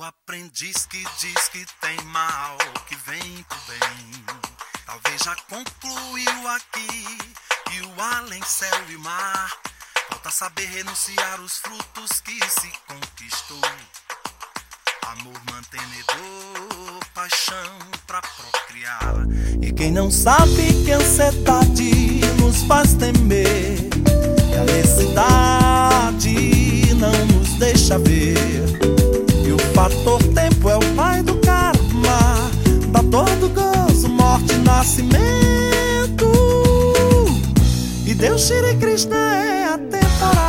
[0.00, 2.56] O aprendiz que diz que tem mal,
[2.88, 4.24] que vem pro bem.
[4.86, 7.18] Talvez já concluiu aqui,
[7.70, 9.52] e o além céu e mar.
[10.08, 13.60] Falta saber renunciar os frutos que se conquistou.
[15.02, 19.16] Amor mantenedor, paixão pra procriar.
[19.60, 23.69] E quem não sabe que ansiedade nos faz temer,
[29.80, 32.50] fator tempo é o pai do karma,
[32.92, 36.30] da dor do gozo, morte, nascimento.
[38.04, 40.39] E Deus Shri Krishna é atemporal.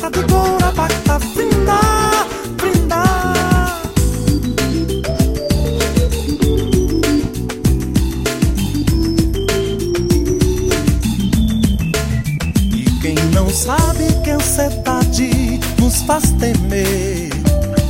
[0.00, 1.78] Sadhguru Bhakta Vrinda,
[2.56, 3.02] Vrinda
[12.72, 17.28] E quem não sabe que a ansiedade nos faz temer.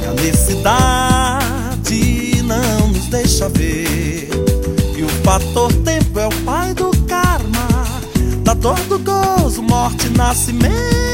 [0.02, 0.82] E a necessidade
[2.42, 4.28] não nos deixa ver.
[4.96, 7.68] E o fator tempo é o pai do karma
[8.42, 11.09] Da dor do gozo, morte, nascimento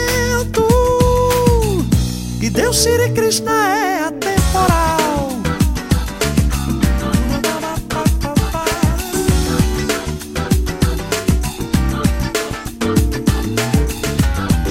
[2.57, 5.29] Deus Sri Krishna é atemporal.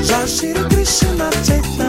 [0.04, 1.85] Já Sri Krishna Chaitanya.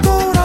[0.00, 0.41] く